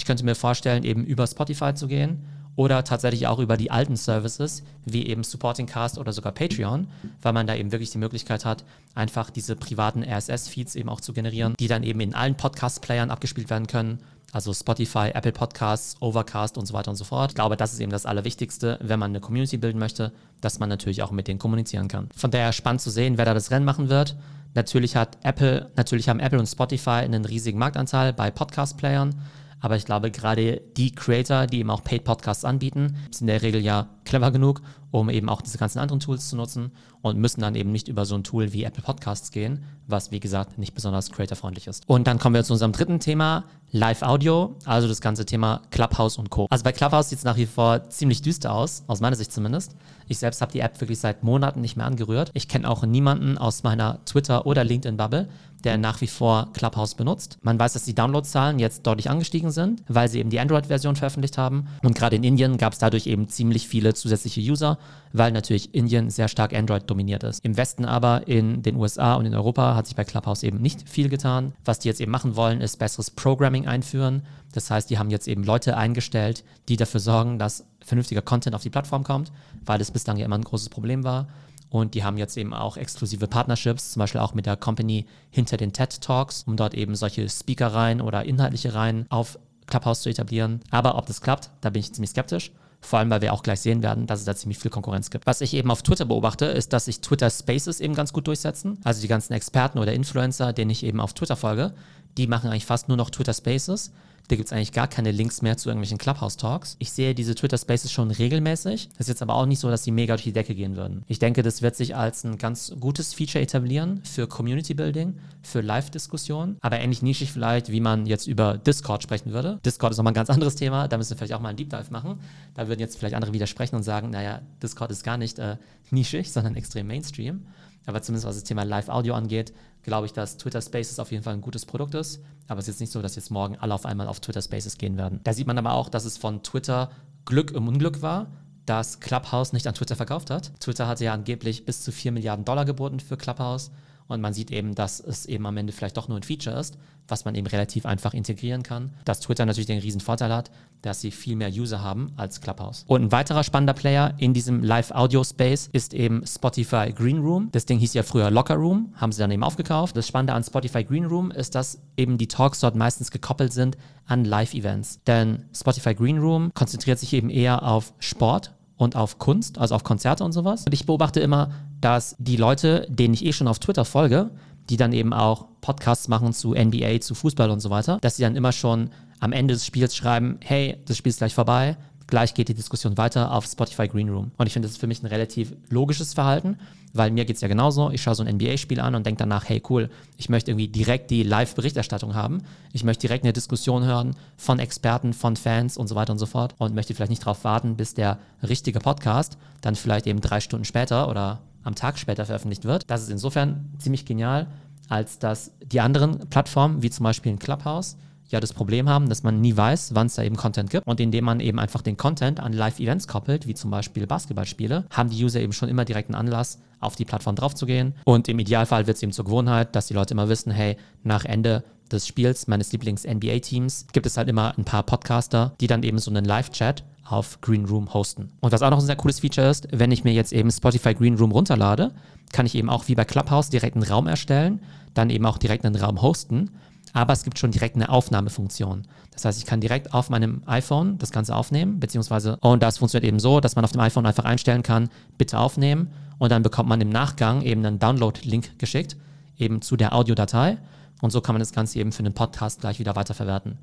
Ich 0.00 0.06
könnte 0.06 0.24
mir 0.24 0.34
vorstellen, 0.34 0.82
eben 0.82 1.04
über 1.04 1.26
Spotify 1.26 1.74
zu 1.74 1.86
gehen 1.86 2.24
oder 2.56 2.84
tatsächlich 2.84 3.26
auch 3.26 3.38
über 3.38 3.58
die 3.58 3.70
alten 3.70 3.96
Services, 3.96 4.62
wie 4.86 5.06
eben 5.06 5.24
Supporting 5.24 5.66
Cast 5.66 5.98
oder 5.98 6.14
sogar 6.14 6.32
Patreon, 6.32 6.88
weil 7.20 7.34
man 7.34 7.46
da 7.46 7.54
eben 7.54 7.70
wirklich 7.70 7.90
die 7.90 7.98
Möglichkeit 7.98 8.46
hat, 8.46 8.64
einfach 8.94 9.28
diese 9.28 9.56
privaten 9.56 10.02
RSS-Feeds 10.02 10.74
eben 10.74 10.88
auch 10.88 11.02
zu 11.02 11.12
generieren, 11.12 11.54
die 11.60 11.68
dann 11.68 11.82
eben 11.82 12.00
in 12.00 12.14
allen 12.14 12.34
Podcast-Playern 12.34 13.10
abgespielt 13.10 13.50
werden 13.50 13.66
können 13.66 13.98
also 14.32 14.54
Spotify, 14.54 15.10
Apple 15.12 15.32
Podcasts, 15.32 15.96
Overcast 16.00 16.56
und 16.56 16.64
so 16.64 16.72
weiter 16.72 16.92
und 16.92 16.96
so 16.96 17.02
fort. 17.02 17.32
Ich 17.32 17.34
glaube, 17.34 17.56
das 17.56 17.72
ist 17.72 17.80
eben 17.80 17.90
das 17.90 18.06
Allerwichtigste, 18.06 18.78
wenn 18.80 19.00
man 19.00 19.10
eine 19.10 19.18
Community 19.18 19.56
bilden 19.56 19.80
möchte, 19.80 20.12
dass 20.40 20.60
man 20.60 20.68
natürlich 20.68 21.02
auch 21.02 21.10
mit 21.10 21.26
denen 21.26 21.40
kommunizieren 21.40 21.88
kann. 21.88 22.08
Von 22.14 22.30
daher 22.30 22.52
spannend 22.52 22.80
zu 22.80 22.90
sehen, 22.90 23.18
wer 23.18 23.24
da 23.24 23.34
das 23.34 23.50
Rennen 23.50 23.64
machen 23.64 23.88
wird. 23.88 24.14
Natürlich 24.54 24.94
hat 24.94 25.18
Apple, 25.24 25.70
natürlich 25.76 26.08
haben 26.08 26.20
Apple 26.20 26.38
und 26.38 26.46
Spotify 26.46 26.90
einen 26.90 27.24
riesigen 27.24 27.58
Marktanteil 27.58 28.12
bei 28.12 28.30
Podcast-Playern. 28.30 29.16
Aber 29.60 29.76
ich 29.76 29.84
glaube, 29.84 30.10
gerade 30.10 30.62
die 30.76 30.94
Creator, 30.94 31.46
die 31.46 31.58
eben 31.58 31.70
auch 31.70 31.84
Paid 31.84 32.04
Podcasts 32.04 32.44
anbieten, 32.44 32.96
sind 33.10 33.22
in 33.22 33.26
der 33.28 33.42
Regel 33.42 33.60
ja 33.60 33.88
clever 34.04 34.30
genug, 34.30 34.62
um 34.90 35.10
eben 35.10 35.28
auch 35.28 35.42
diese 35.42 35.58
ganzen 35.58 35.78
anderen 35.78 36.00
Tools 36.00 36.28
zu 36.28 36.36
nutzen 36.36 36.72
und 37.02 37.18
müssen 37.18 37.40
dann 37.40 37.54
eben 37.54 37.72
nicht 37.72 37.88
über 37.88 38.04
so 38.04 38.14
ein 38.14 38.24
Tool 38.24 38.52
wie 38.52 38.64
Apple 38.64 38.82
Podcasts 38.82 39.30
gehen, 39.30 39.64
was 39.86 40.10
wie 40.10 40.20
gesagt 40.20 40.58
nicht 40.58 40.74
besonders 40.74 41.10
creatorfreundlich 41.10 41.66
ist. 41.66 41.88
Und 41.88 42.06
dann 42.06 42.18
kommen 42.18 42.34
wir 42.34 42.44
zu 42.44 42.52
unserem 42.52 42.72
dritten 42.72 43.00
Thema, 43.00 43.44
Live 43.72 44.02
Audio, 44.02 44.56
also 44.64 44.88
das 44.88 45.00
ganze 45.00 45.24
Thema 45.24 45.62
Clubhouse 45.70 46.18
und 46.18 46.30
Co. 46.30 46.46
Also 46.50 46.64
bei 46.64 46.72
Clubhouse 46.72 47.08
sieht 47.08 47.18
es 47.18 47.24
nach 47.24 47.36
wie 47.36 47.46
vor 47.46 47.88
ziemlich 47.88 48.20
düster 48.20 48.52
aus, 48.52 48.82
aus 48.88 49.00
meiner 49.00 49.16
Sicht 49.16 49.32
zumindest. 49.32 49.76
Ich 50.08 50.18
selbst 50.18 50.40
habe 50.42 50.50
die 50.50 50.58
App 50.58 50.80
wirklich 50.80 50.98
seit 50.98 51.22
Monaten 51.22 51.60
nicht 51.60 51.76
mehr 51.76 51.86
angerührt. 51.86 52.30
Ich 52.34 52.48
kenne 52.48 52.68
auch 52.68 52.84
niemanden 52.84 53.38
aus 53.38 53.62
meiner 53.62 54.04
Twitter- 54.06 54.44
oder 54.44 54.64
LinkedIn-Bubble, 54.64 55.28
der 55.62 55.78
nach 55.78 56.00
wie 56.00 56.08
vor 56.08 56.48
Clubhouse 56.52 56.96
benutzt. 56.96 57.38
Man 57.42 57.60
weiß, 57.60 57.74
dass 57.74 57.84
die 57.84 57.94
Downloadzahlen 57.94 58.58
jetzt 58.58 58.86
deutlich 58.88 59.08
angestiegen 59.08 59.52
sind, 59.52 59.84
weil 59.86 60.08
sie 60.08 60.18
eben 60.18 60.30
die 60.30 60.40
Android-Version 60.40 60.96
veröffentlicht 60.96 61.38
haben. 61.38 61.68
Und 61.84 61.94
gerade 61.94 62.16
in 62.16 62.24
Indien 62.24 62.56
gab 62.58 62.72
es 62.72 62.80
dadurch 62.80 63.06
eben 63.06 63.28
ziemlich 63.28 63.68
viele 63.68 63.94
zusätzliche 63.94 64.40
User, 64.40 64.78
weil 65.12 65.32
natürlich 65.32 65.74
Indien 65.74 66.10
sehr 66.10 66.28
stark 66.28 66.54
Android 66.54 66.88
dominiert 66.88 67.24
ist. 67.24 67.44
Im 67.44 67.56
Westen 67.56 67.84
aber, 67.84 68.28
in 68.28 68.62
den 68.62 68.76
USA 68.76 69.14
und 69.14 69.26
in 69.26 69.34
Europa, 69.34 69.74
hat 69.74 69.86
sich 69.86 69.96
bei 69.96 70.04
Clubhouse 70.04 70.42
eben 70.42 70.60
nicht 70.60 70.88
viel 70.88 71.08
getan. 71.08 71.52
Was 71.64 71.80
die 71.80 71.88
jetzt 71.88 72.00
eben 72.00 72.12
machen 72.12 72.36
wollen, 72.36 72.60
ist 72.60 72.78
besseres 72.78 73.10
Programming 73.10 73.66
einführen. 73.66 74.22
Das 74.52 74.70
heißt, 74.70 74.90
die 74.90 74.98
haben 74.98 75.10
jetzt 75.10 75.28
eben 75.28 75.44
Leute 75.44 75.76
eingestellt, 75.76 76.44
die 76.68 76.76
dafür 76.76 77.00
sorgen, 77.00 77.38
dass 77.38 77.64
vernünftiger 77.84 78.22
Content 78.22 78.54
auf 78.54 78.62
die 78.62 78.70
Plattform 78.70 79.04
kommt, 79.04 79.32
weil 79.64 79.80
es 79.80 79.90
bislang 79.90 80.16
ja 80.16 80.24
immer 80.24 80.38
ein 80.38 80.44
großes 80.44 80.68
Problem 80.68 81.04
war. 81.04 81.28
Und 81.70 81.94
die 81.94 82.02
haben 82.02 82.18
jetzt 82.18 82.36
eben 82.36 82.52
auch 82.52 82.76
exklusive 82.76 83.28
Partnerships, 83.28 83.92
zum 83.92 84.00
Beispiel 84.00 84.20
auch 84.20 84.34
mit 84.34 84.46
der 84.46 84.56
Company 84.56 85.06
hinter 85.30 85.56
den 85.56 85.72
TED 85.72 86.00
Talks, 86.00 86.42
um 86.42 86.56
dort 86.56 86.74
eben 86.74 86.96
solche 86.96 87.28
Speaker-Reihen 87.28 88.00
oder 88.00 88.24
inhaltliche 88.24 88.74
Reihen 88.74 89.06
auf 89.08 89.38
Clubhouse 89.66 90.02
zu 90.02 90.10
etablieren. 90.10 90.60
Aber 90.70 90.98
ob 90.98 91.06
das 91.06 91.20
klappt, 91.20 91.50
da 91.60 91.70
bin 91.70 91.80
ich 91.80 91.92
ziemlich 91.92 92.10
skeptisch. 92.10 92.50
Vor 92.80 92.98
allem, 92.98 93.10
weil 93.10 93.20
wir 93.20 93.32
auch 93.32 93.42
gleich 93.42 93.60
sehen 93.60 93.82
werden, 93.82 94.06
dass 94.06 94.20
es 94.20 94.24
da 94.24 94.34
ziemlich 94.34 94.58
viel 94.58 94.70
Konkurrenz 94.70 95.10
gibt. 95.10 95.26
Was 95.26 95.42
ich 95.42 95.54
eben 95.54 95.70
auf 95.70 95.82
Twitter 95.82 96.06
beobachte, 96.06 96.46
ist, 96.46 96.72
dass 96.72 96.86
sich 96.86 97.00
Twitter 97.00 97.28
Spaces 97.28 97.80
eben 97.80 97.94
ganz 97.94 98.12
gut 98.12 98.26
durchsetzen. 98.26 98.78
Also 98.84 99.02
die 99.02 99.08
ganzen 99.08 99.34
Experten 99.34 99.78
oder 99.78 99.92
Influencer, 99.92 100.52
denen 100.52 100.70
ich 100.70 100.82
eben 100.84 101.00
auf 101.00 101.12
Twitter 101.12 101.36
folge, 101.36 101.74
die 102.16 102.26
machen 102.26 102.50
eigentlich 102.50 102.66
fast 102.66 102.88
nur 102.88 102.96
noch 102.96 103.10
Twitter 103.10 103.34
Spaces. 103.34 103.92
Da 104.30 104.36
gibt 104.36 104.46
es 104.46 104.52
eigentlich 104.52 104.70
gar 104.70 104.86
keine 104.86 105.10
Links 105.10 105.42
mehr 105.42 105.56
zu 105.56 105.68
irgendwelchen 105.70 105.98
Clubhouse-Talks. 105.98 106.76
Ich 106.78 106.92
sehe 106.92 107.16
diese 107.16 107.34
Twitter 107.34 107.58
Spaces 107.58 107.90
schon 107.90 108.12
regelmäßig. 108.12 108.88
Das 108.90 109.00
ist 109.00 109.08
jetzt 109.08 109.22
aber 109.22 109.34
auch 109.34 109.44
nicht 109.44 109.58
so, 109.58 109.68
dass 109.68 109.82
die 109.82 109.90
mega 109.90 110.14
durch 110.14 110.22
die 110.22 110.32
Decke 110.32 110.54
gehen 110.54 110.76
würden. 110.76 111.02
Ich 111.08 111.18
denke, 111.18 111.42
das 111.42 111.62
wird 111.62 111.74
sich 111.74 111.96
als 111.96 112.22
ein 112.22 112.38
ganz 112.38 112.72
gutes 112.78 113.12
Feature 113.12 113.42
etablieren 113.42 114.02
für 114.04 114.28
Community 114.28 114.72
Building, 114.72 115.18
für 115.42 115.62
Live-Diskussionen, 115.62 116.58
aber 116.60 116.78
ähnlich 116.78 117.02
nischig 117.02 117.32
vielleicht, 117.32 117.72
wie 117.72 117.80
man 117.80 118.06
jetzt 118.06 118.28
über 118.28 118.56
Discord 118.56 119.02
sprechen 119.02 119.32
würde. 119.32 119.58
Discord 119.64 119.90
ist 119.90 119.96
nochmal 119.96 120.12
ein 120.12 120.14
ganz 120.14 120.30
anderes 120.30 120.54
Thema, 120.54 120.86
da 120.86 120.96
müssen 120.96 121.10
wir 121.10 121.16
vielleicht 121.16 121.34
auch 121.34 121.40
mal 121.40 121.48
einen 121.48 121.58
Deep 121.58 121.70
Dive 121.70 121.90
machen. 121.90 122.20
Da 122.54 122.68
würden 122.68 122.78
jetzt 122.78 123.00
vielleicht 123.00 123.16
andere 123.16 123.32
widersprechen 123.32 123.74
und 123.74 123.82
sagen, 123.82 124.10
naja, 124.10 124.42
Discord 124.62 124.92
ist 124.92 125.02
gar 125.02 125.16
nicht 125.16 125.40
äh, 125.40 125.56
nischig, 125.90 126.30
sondern 126.30 126.54
extrem 126.54 126.86
Mainstream. 126.86 127.46
Aber 127.86 128.02
zumindest 128.02 128.26
was 128.26 128.36
das 128.36 128.44
Thema 128.44 128.62
Live-Audio 128.62 129.14
angeht, 129.14 129.52
glaube 129.82 130.06
ich, 130.06 130.12
dass 130.12 130.36
Twitter 130.36 130.60
Spaces 130.60 130.98
auf 130.98 131.10
jeden 131.10 131.22
Fall 131.22 131.34
ein 131.34 131.40
gutes 131.40 131.64
Produkt 131.64 131.94
ist. 131.94 132.20
Aber 132.46 132.58
es 132.58 132.68
ist 132.68 132.74
jetzt 132.74 132.80
nicht 132.80 132.92
so, 132.92 133.02
dass 133.02 133.16
jetzt 133.16 133.30
morgen 133.30 133.56
alle 133.56 133.74
auf 133.74 133.86
einmal 133.86 134.08
auf 134.08 134.20
Twitter 134.20 134.42
Spaces 134.42 134.76
gehen 134.76 134.96
werden. 134.96 135.20
Da 135.24 135.32
sieht 135.32 135.46
man 135.46 135.58
aber 135.58 135.72
auch, 135.72 135.88
dass 135.88 136.04
es 136.04 136.18
von 136.18 136.42
Twitter 136.42 136.90
Glück 137.24 137.52
im 137.52 137.68
Unglück 137.68 138.02
war, 138.02 138.30
dass 138.66 139.00
Clubhouse 139.00 139.52
nicht 139.52 139.66
an 139.66 139.74
Twitter 139.74 139.96
verkauft 139.96 140.30
hat. 140.30 140.52
Twitter 140.60 140.86
hatte 140.86 141.04
ja 141.04 141.14
angeblich 141.14 141.64
bis 141.64 141.82
zu 141.82 141.92
4 141.92 142.12
Milliarden 142.12 142.44
Dollar 142.44 142.64
geboten 142.64 143.00
für 143.00 143.16
Clubhouse. 143.16 143.70
Und 144.10 144.20
man 144.20 144.32
sieht 144.32 144.50
eben, 144.50 144.74
dass 144.74 145.00
es 145.00 145.26
eben 145.26 145.46
am 145.46 145.56
Ende 145.56 145.72
vielleicht 145.72 145.96
doch 145.96 146.08
nur 146.08 146.18
ein 146.18 146.22
Feature 146.22 146.58
ist, 146.58 146.76
was 147.08 147.24
man 147.24 147.34
eben 147.34 147.46
relativ 147.46 147.86
einfach 147.86 148.14
integrieren 148.14 148.62
kann. 148.62 148.92
Dass 149.04 149.20
Twitter 149.20 149.46
natürlich 149.46 149.66
den 149.66 149.80
riesen 149.80 150.00
Vorteil 150.00 150.32
hat, 150.32 150.50
dass 150.82 151.00
sie 151.00 151.10
viel 151.10 151.36
mehr 151.36 151.50
User 151.50 151.82
haben 151.82 152.12
als 152.16 152.40
Clubhouse. 152.40 152.84
Und 152.86 153.02
ein 153.02 153.12
weiterer 153.12 153.44
spannender 153.44 153.74
Player 153.74 154.14
in 154.18 154.32
diesem 154.32 154.62
Live-Audio-Space 154.62 155.68
ist 155.72 155.94
eben 155.94 156.26
Spotify 156.26 156.92
Green 156.92 157.18
Room. 157.18 157.48
Das 157.52 157.66
Ding 157.66 157.78
hieß 157.78 157.94
ja 157.94 158.02
früher 158.02 158.30
Locker 158.30 158.56
Room, 158.56 158.92
haben 158.96 159.12
sie 159.12 159.20
dann 159.20 159.30
eben 159.30 159.44
aufgekauft. 159.44 159.96
Das 159.96 160.08
Spannende 160.08 160.34
an 160.34 160.44
Spotify 160.44 160.84
Green 160.84 161.04
Room 161.04 161.30
ist, 161.30 161.54
dass 161.54 161.80
eben 161.96 162.18
die 162.18 162.28
Talks 162.28 162.60
dort 162.60 162.76
meistens 162.76 163.10
gekoppelt 163.10 163.52
sind 163.52 163.76
an 164.06 164.24
Live-Events. 164.24 165.00
Denn 165.06 165.44
Spotify 165.54 165.94
Green 165.94 166.18
Room 166.18 166.52
konzentriert 166.54 166.98
sich 166.98 167.12
eben 167.12 167.30
eher 167.30 167.62
auf 167.62 167.92
Sport 167.98 168.52
und 168.80 168.96
auf 168.96 169.18
Kunst, 169.18 169.58
also 169.58 169.74
auf 169.74 169.84
Konzerte 169.84 170.24
und 170.24 170.32
sowas. 170.32 170.64
Und 170.64 170.72
ich 170.72 170.86
beobachte 170.86 171.20
immer, 171.20 171.50
dass 171.80 172.16
die 172.18 172.36
Leute, 172.36 172.86
denen 172.88 173.12
ich 173.12 173.24
eh 173.24 173.32
schon 173.32 173.46
auf 173.46 173.58
Twitter 173.58 173.84
folge, 173.84 174.30
die 174.70 174.78
dann 174.78 174.92
eben 174.92 175.12
auch 175.12 175.46
Podcasts 175.60 176.08
machen 176.08 176.32
zu 176.32 176.54
NBA, 176.54 177.00
zu 177.00 177.14
Fußball 177.14 177.50
und 177.50 177.60
so 177.60 177.68
weiter, 177.68 177.98
dass 178.00 178.16
sie 178.16 178.22
dann 178.22 178.36
immer 178.36 178.52
schon 178.52 178.90
am 179.18 179.32
Ende 179.32 179.52
des 179.52 179.66
Spiels 179.66 179.94
schreiben, 179.94 180.38
hey, 180.42 180.78
das 180.86 180.96
Spiel 180.96 181.10
ist 181.10 181.18
gleich 181.18 181.34
vorbei, 181.34 181.76
gleich 182.10 182.34
geht 182.34 182.48
die 182.48 182.54
Diskussion 182.54 182.98
weiter 182.98 183.32
auf 183.32 183.46
Spotify 183.46 183.88
Green 183.88 184.10
Room. 184.10 184.32
Und 184.36 184.46
ich 184.46 184.52
finde, 184.52 184.66
das 184.66 184.72
ist 184.72 184.80
für 184.80 184.86
mich 184.86 185.02
ein 185.02 185.06
relativ 185.06 185.54
logisches 185.70 186.14
Verhalten, 186.14 186.58
weil 186.92 187.10
mir 187.10 187.24
geht 187.24 187.36
es 187.36 187.42
ja 187.42 187.48
genauso. 187.48 187.90
Ich 187.90 188.02
schaue 188.02 188.14
so 188.14 188.22
ein 188.22 188.34
NBA-Spiel 188.36 188.80
an 188.80 188.94
und 188.94 189.06
denke 189.06 189.20
danach, 189.20 189.48
hey 189.48 189.62
cool, 189.70 189.90
ich 190.16 190.28
möchte 190.28 190.50
irgendwie 190.50 190.68
direkt 190.68 191.10
die 191.10 191.22
Live-Berichterstattung 191.22 192.14
haben. 192.14 192.42
Ich 192.72 192.84
möchte 192.84 193.06
direkt 193.06 193.24
eine 193.24 193.32
Diskussion 193.32 193.84
hören 193.84 194.16
von 194.36 194.58
Experten, 194.58 195.12
von 195.14 195.36
Fans 195.36 195.76
und 195.76 195.88
so 195.88 195.94
weiter 195.94 196.12
und 196.12 196.18
so 196.18 196.26
fort 196.26 196.54
und 196.58 196.74
möchte 196.74 196.94
vielleicht 196.94 197.10
nicht 197.10 197.22
darauf 197.22 197.44
warten, 197.44 197.76
bis 197.76 197.94
der 197.94 198.18
richtige 198.42 198.80
Podcast 198.80 199.38
dann 199.60 199.76
vielleicht 199.76 200.06
eben 200.06 200.20
drei 200.20 200.40
Stunden 200.40 200.64
später 200.64 201.08
oder 201.08 201.40
am 201.62 201.74
Tag 201.74 201.98
später 201.98 202.26
veröffentlicht 202.26 202.64
wird. 202.64 202.90
Das 202.90 203.02
ist 203.02 203.10
insofern 203.10 203.70
ziemlich 203.78 204.04
genial, 204.04 204.46
als 204.88 205.18
dass 205.18 205.52
die 205.62 205.80
anderen 205.80 206.28
Plattformen, 206.28 206.82
wie 206.82 206.90
zum 206.90 207.04
Beispiel 207.04 207.32
ein 207.32 207.38
Clubhouse, 207.38 207.96
ja 208.32 208.40
das 208.40 208.52
Problem 208.52 208.88
haben, 208.88 209.08
dass 209.08 209.22
man 209.22 209.40
nie 209.40 209.56
weiß, 209.56 209.94
wann 209.94 210.06
es 210.06 210.14
da 210.14 210.22
eben 210.22 210.36
Content 210.36 210.70
gibt. 210.70 210.86
Und 210.86 211.00
indem 211.00 211.24
man 211.24 211.40
eben 211.40 211.58
einfach 211.58 211.82
den 211.82 211.96
Content 211.96 212.40
an 212.40 212.52
Live-Events 212.52 213.08
koppelt, 213.08 213.46
wie 213.46 213.54
zum 213.54 213.70
Beispiel 213.70 214.06
Basketballspiele, 214.06 214.86
haben 214.90 215.10
die 215.10 215.24
User 215.24 215.40
eben 215.40 215.52
schon 215.52 215.68
immer 215.68 215.84
direkten 215.84 216.14
Anlass, 216.14 216.58
auf 216.80 216.96
die 216.96 217.04
Plattform 217.04 217.36
draufzugehen. 217.36 217.94
Und 218.04 218.28
im 218.28 218.38
Idealfall 218.38 218.86
wird 218.86 218.96
es 218.96 219.02
eben 219.02 219.12
zur 219.12 219.26
Gewohnheit, 219.26 219.76
dass 219.76 219.86
die 219.86 219.94
Leute 219.94 220.14
immer 220.14 220.28
wissen, 220.28 220.50
hey, 220.50 220.76
nach 221.02 221.24
Ende 221.24 221.62
des 221.92 222.06
Spiels 222.06 222.46
meines 222.46 222.72
Lieblings-NBA-Teams 222.72 223.88
gibt 223.92 224.06
es 224.06 224.16
halt 224.16 224.28
immer 224.28 224.56
ein 224.56 224.64
paar 224.64 224.82
Podcaster, 224.84 225.52
die 225.60 225.66
dann 225.66 225.82
eben 225.82 225.98
so 225.98 226.10
einen 226.10 226.24
Live-Chat 226.24 226.84
auf 227.04 227.40
Green 227.40 227.64
Room 227.64 227.92
hosten. 227.92 228.30
Und 228.40 228.52
was 228.52 228.62
auch 228.62 228.70
noch 228.70 228.78
ein 228.78 228.86
sehr 228.86 228.96
cooles 228.96 229.20
Feature 229.20 229.48
ist, 229.48 229.68
wenn 229.72 229.90
ich 229.90 230.04
mir 230.04 230.12
jetzt 230.12 230.32
eben 230.32 230.50
Spotify 230.50 230.94
Green 230.94 231.16
Room 231.16 231.32
runterlade, 231.32 231.92
kann 232.32 232.46
ich 232.46 232.54
eben 232.54 232.70
auch 232.70 232.86
wie 232.88 232.94
bei 232.94 233.04
Clubhouse 233.04 233.50
direkt 233.50 233.76
einen 233.76 233.84
Raum 233.84 234.06
erstellen, 234.06 234.60
dann 234.94 235.10
eben 235.10 235.26
auch 235.26 235.38
direkt 235.38 235.64
einen 235.64 235.74
Raum 235.74 236.02
hosten. 236.02 236.50
Aber 236.92 237.12
es 237.12 237.22
gibt 237.22 237.38
schon 237.38 237.52
direkt 237.52 237.76
eine 237.76 237.88
Aufnahmefunktion. 237.88 238.86
Das 239.12 239.24
heißt, 239.24 239.38
ich 239.38 239.46
kann 239.46 239.60
direkt 239.60 239.94
auf 239.94 240.10
meinem 240.10 240.42
iPhone 240.46 240.98
das 240.98 241.12
Ganze 241.12 241.34
aufnehmen, 241.34 241.78
beziehungsweise, 241.78 242.36
und 242.40 242.62
das 242.62 242.78
funktioniert 242.78 243.06
eben 243.08 243.20
so, 243.20 243.40
dass 243.40 243.54
man 243.54 243.64
auf 243.64 243.72
dem 243.72 243.80
iPhone 243.80 244.06
einfach 244.06 244.24
einstellen 244.24 244.62
kann, 244.62 244.88
bitte 245.18 245.38
aufnehmen, 245.38 245.90
und 246.20 246.30
dann 246.30 246.42
bekommt 246.42 246.68
man 246.68 246.80
im 246.82 246.90
Nachgang 246.90 247.40
eben 247.40 247.64
einen 247.64 247.78
Download-Link 247.78 248.58
geschickt, 248.58 248.96
eben 249.38 249.62
zu 249.62 249.76
der 249.76 249.94
Audiodatei. 249.94 250.58
Und 251.00 251.12
so 251.12 251.22
kann 251.22 251.34
man 251.34 251.40
das 251.40 251.52
Ganze 251.52 251.78
eben 251.78 251.92
für 251.92 252.00
einen 252.00 252.12
Podcast 252.12 252.60
gleich 252.60 252.78
wieder 252.78 252.94
weiterverwerten. 252.94 253.56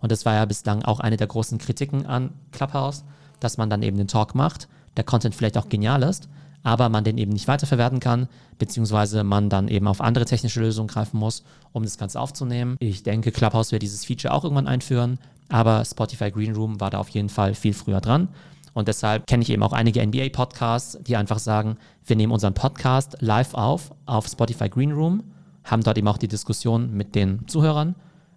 Und 0.00 0.12
das 0.12 0.24
war 0.24 0.34
ja 0.34 0.44
bislang 0.44 0.84
auch 0.84 1.00
eine 1.00 1.16
der 1.16 1.26
großen 1.26 1.58
Kritiken 1.58 2.06
an 2.06 2.30
Clubhouse, 2.52 3.04
dass 3.40 3.56
man 3.56 3.68
dann 3.68 3.82
eben 3.82 3.96
den 3.96 4.06
Talk 4.06 4.36
macht, 4.36 4.68
der 4.96 5.02
Content 5.02 5.34
vielleicht 5.34 5.58
auch 5.58 5.68
genial 5.68 6.04
ist, 6.04 6.28
aber 6.64 6.88
man 6.88 7.04
den 7.04 7.18
eben 7.18 7.32
nicht 7.32 7.46
weiterverwerten 7.46 8.00
kann, 8.00 8.26
beziehungsweise 8.58 9.22
man 9.22 9.48
dann 9.50 9.68
eben 9.68 9.86
auf 9.86 10.00
andere 10.00 10.24
technische 10.24 10.60
Lösungen 10.60 10.88
greifen 10.88 11.18
muss, 11.18 11.44
um 11.72 11.84
das 11.84 11.98
Ganze 11.98 12.18
aufzunehmen. 12.18 12.76
Ich 12.80 13.04
denke, 13.04 13.30
Clubhouse 13.30 13.70
wird 13.70 13.82
dieses 13.82 14.04
Feature 14.04 14.34
auch 14.34 14.42
irgendwann 14.42 14.66
einführen, 14.66 15.18
aber 15.48 15.84
Spotify 15.84 16.30
Green 16.32 16.56
Room 16.56 16.80
war 16.80 16.90
da 16.90 16.98
auf 16.98 17.10
jeden 17.10 17.28
Fall 17.28 17.54
viel 17.54 17.74
früher 17.74 18.00
dran. 18.00 18.28
Und 18.72 18.88
deshalb 18.88 19.26
kenne 19.28 19.42
ich 19.42 19.50
eben 19.50 19.62
auch 19.62 19.72
einige 19.72 20.04
NBA-Podcasts, 20.04 20.98
die 21.02 21.16
einfach 21.16 21.38
sagen, 21.38 21.76
wir 22.06 22.16
nehmen 22.16 22.32
unseren 22.32 22.54
Podcast 22.54 23.16
live 23.20 23.54
auf 23.54 23.92
auf 24.06 24.26
Spotify 24.26 24.68
Green 24.68 24.90
Room, 24.90 25.22
haben 25.62 25.82
dort 25.82 25.98
eben 25.98 26.08
auch 26.08 26.18
die 26.18 26.28
Diskussion 26.28 26.92
mit 26.92 27.14
den 27.14 27.46
Zuhörern 27.46 27.94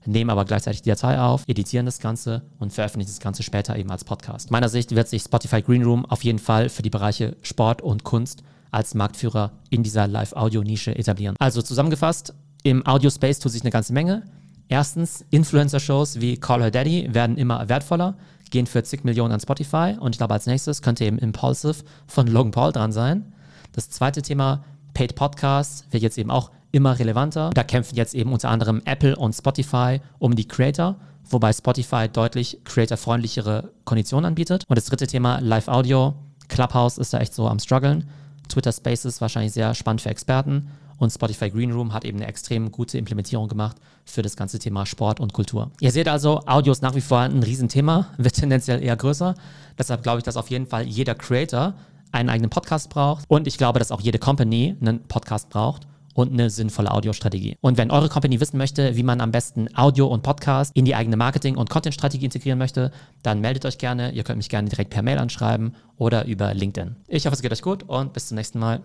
nehmen 0.08 0.30
aber 0.30 0.46
gleichzeitig 0.46 0.82
die 0.82 0.90
Datei 0.90 1.20
auf, 1.20 1.44
editieren 1.48 1.86
das 1.86 2.00
Ganze 2.00 2.44
und 2.60 2.74
veröffentlichen 2.74 3.12
das 3.12 3.20
Ganze 3.20 3.44
später 3.44 3.76
eben 3.78 3.92
als 3.92 4.04
Podcast. 4.04 4.52
Meiner 4.52 4.70
Sicht 4.70 4.96
wird 4.96 5.08
sich 5.08 5.24
Spotify 5.24 5.62
Green 5.62 5.84
Room 5.84 6.06
auf 6.06 6.24
jeden 6.24 6.40
Fall 6.40 6.70
für 6.70 6.82
die 6.82 6.90
Bereiche 6.90 7.36
Sport 7.42 7.82
und 7.82 8.04
Kunst 8.04 8.44
als 8.72 8.96
Marktführer 8.96 9.52
in 9.70 9.84
dieser 9.84 10.08
Live-Audio-Nische 10.08 10.96
etablieren. 10.98 11.36
Also 11.40 11.62
zusammengefasst, 11.62 12.34
im 12.64 12.86
Audio-Space 12.86 13.40
tut 13.40 13.52
sich 13.52 13.62
eine 13.62 13.72
ganze 13.72 13.94
Menge. 13.94 14.24
Erstens, 14.70 15.26
Influencer-Shows 15.30 16.20
wie 16.20 16.38
Call 16.38 16.62
Her 16.62 16.72
Daddy 16.72 17.14
werden 17.14 17.38
immer 17.38 17.70
wertvoller, 17.70 18.18
gehen 18.50 18.68
für 18.68 18.84
zig 18.84 19.04
Millionen 19.04 19.34
an 19.34 19.40
Spotify 19.40 19.96
und 20.00 20.16
ich 20.16 20.18
glaube, 20.18 20.34
als 20.34 20.46
nächstes 20.46 20.82
könnte 20.82 21.06
eben 21.06 21.20
Impulsive 21.20 21.84
von 22.08 22.28
Logan 22.28 22.52
Paul 22.52 22.72
dran 22.72 22.92
sein. 22.92 23.34
Das 23.74 23.90
zweite 23.90 24.22
Thema, 24.22 24.64
Paid 24.94 25.16
Podcasts, 25.16 25.86
wird 25.92 26.04
jetzt 26.04 26.18
eben 26.18 26.32
auch 26.32 26.52
immer 26.71 26.97
relevanter. 26.97 27.50
Da 27.53 27.63
kämpfen 27.63 27.95
jetzt 27.95 28.13
eben 28.13 28.33
unter 28.33 28.50
anderem 28.50 28.81
Apple 28.86 29.15
und 29.15 29.33
Spotify 29.33 30.00
um 30.19 30.36
die 30.36 30.47
Creator, 30.47 30.95
wobei 31.29 31.53
Spotify 31.53 32.07
deutlich 32.12 32.59
creatorfreundlichere 32.63 33.71
Konditionen 33.86 34.25
anbietet. 34.25 34.63
Und 34.67 34.77
das 34.77 34.86
dritte 34.86 35.07
Thema, 35.07 35.39
Live 35.39 35.67
Audio. 35.67 36.15
Clubhouse 36.47 36.97
ist 36.97 37.13
da 37.13 37.19
echt 37.19 37.33
so 37.33 37.47
am 37.47 37.59
struggeln. 37.59 38.09
Twitter 38.47 38.71
Spaces 38.71 39.19
wahrscheinlich 39.19 39.51
sehr 39.51 39.74
spannend 39.75 40.01
für 40.01 40.09
Experten. 40.09 40.69
Und 40.97 41.12
Spotify 41.12 41.50
Green 41.51 41.71
Room 41.71 41.93
hat 41.93 42.05
eben 42.05 42.17
eine 42.17 42.27
extrem 42.27 42.71
gute 42.71 42.97
Implementierung 42.97 43.47
gemacht 43.47 43.77
für 44.05 44.24
das 44.24 44.36
ganze 44.36 44.57
Thema 44.57 44.86
Sport 44.86 45.19
und 45.19 45.31
Kultur. 45.31 45.69
Ihr 45.79 45.91
seht 45.91 46.07
also, 46.07 46.39
Audio 46.47 46.71
ist 46.71 46.81
nach 46.81 46.95
wie 46.95 47.01
vor 47.01 47.19
ein 47.19 47.43
Riesenthema, 47.43 48.07
wird 48.17 48.36
tendenziell 48.36 48.81
eher 48.81 48.95
größer. 48.95 49.36
Deshalb 49.77 50.01
glaube 50.01 50.19
ich, 50.19 50.24
dass 50.24 50.38
auf 50.38 50.50
jeden 50.50 50.65
Fall 50.65 50.88
jeder 50.88 51.13
Creator 51.13 51.75
einen 52.12 52.29
eigenen 52.29 52.50
Podcast 52.50 52.89
braucht. 52.89 53.25
Und 53.27 53.45
ich 53.45 53.57
glaube, 53.57 53.79
dass 53.79 53.91
auch 53.91 54.01
jede 54.01 54.17
Company 54.17 54.75
einen 54.81 55.03
Podcast 55.03 55.50
braucht 55.50 55.88
und 56.17 56.33
eine 56.33 56.50
sinnvolle 56.50 56.89
Audiostrategie. 56.89 57.57
Und 57.62 57.77
wenn 57.77 57.91
eure 57.91 58.09
Company 58.09 58.39
wissen 58.39 58.57
möchte, 58.57 58.95
wie 58.95 59.03
man 59.03 59.21
am 59.21 59.31
besten 59.31 59.67
Audio 59.77 60.07
und 60.07 60.24
Podcast 60.24 60.75
in 60.75 60.83
die 60.83 60.95
eigene 60.95 61.15
Marketing- 61.15 61.57
und 61.57 61.69
Content-Strategie 61.69 62.25
integrieren 62.25 62.57
möchte, 62.57 62.91
dann 63.21 63.39
meldet 63.39 63.65
euch 63.65 63.77
gerne. 63.77 64.12
Ihr 64.13 64.24
könnt 64.24 64.38
mich 64.38 64.50
gerne 64.50 64.67
direkt 64.67 64.89
per 64.89 65.03
Mail 65.03 65.19
anschreiben 65.19 65.75
oder 65.95 66.25
über 66.25 66.55
LinkedIn. 66.55 66.95
Ich 67.07 67.27
hoffe, 67.27 67.36
es 67.36 67.43
geht 67.43 67.51
euch 67.51 67.62
gut 67.62 67.83
und 67.83 68.13
bis 68.13 68.29
zum 68.29 68.36
nächsten 68.36 68.57
Mal. 68.57 68.81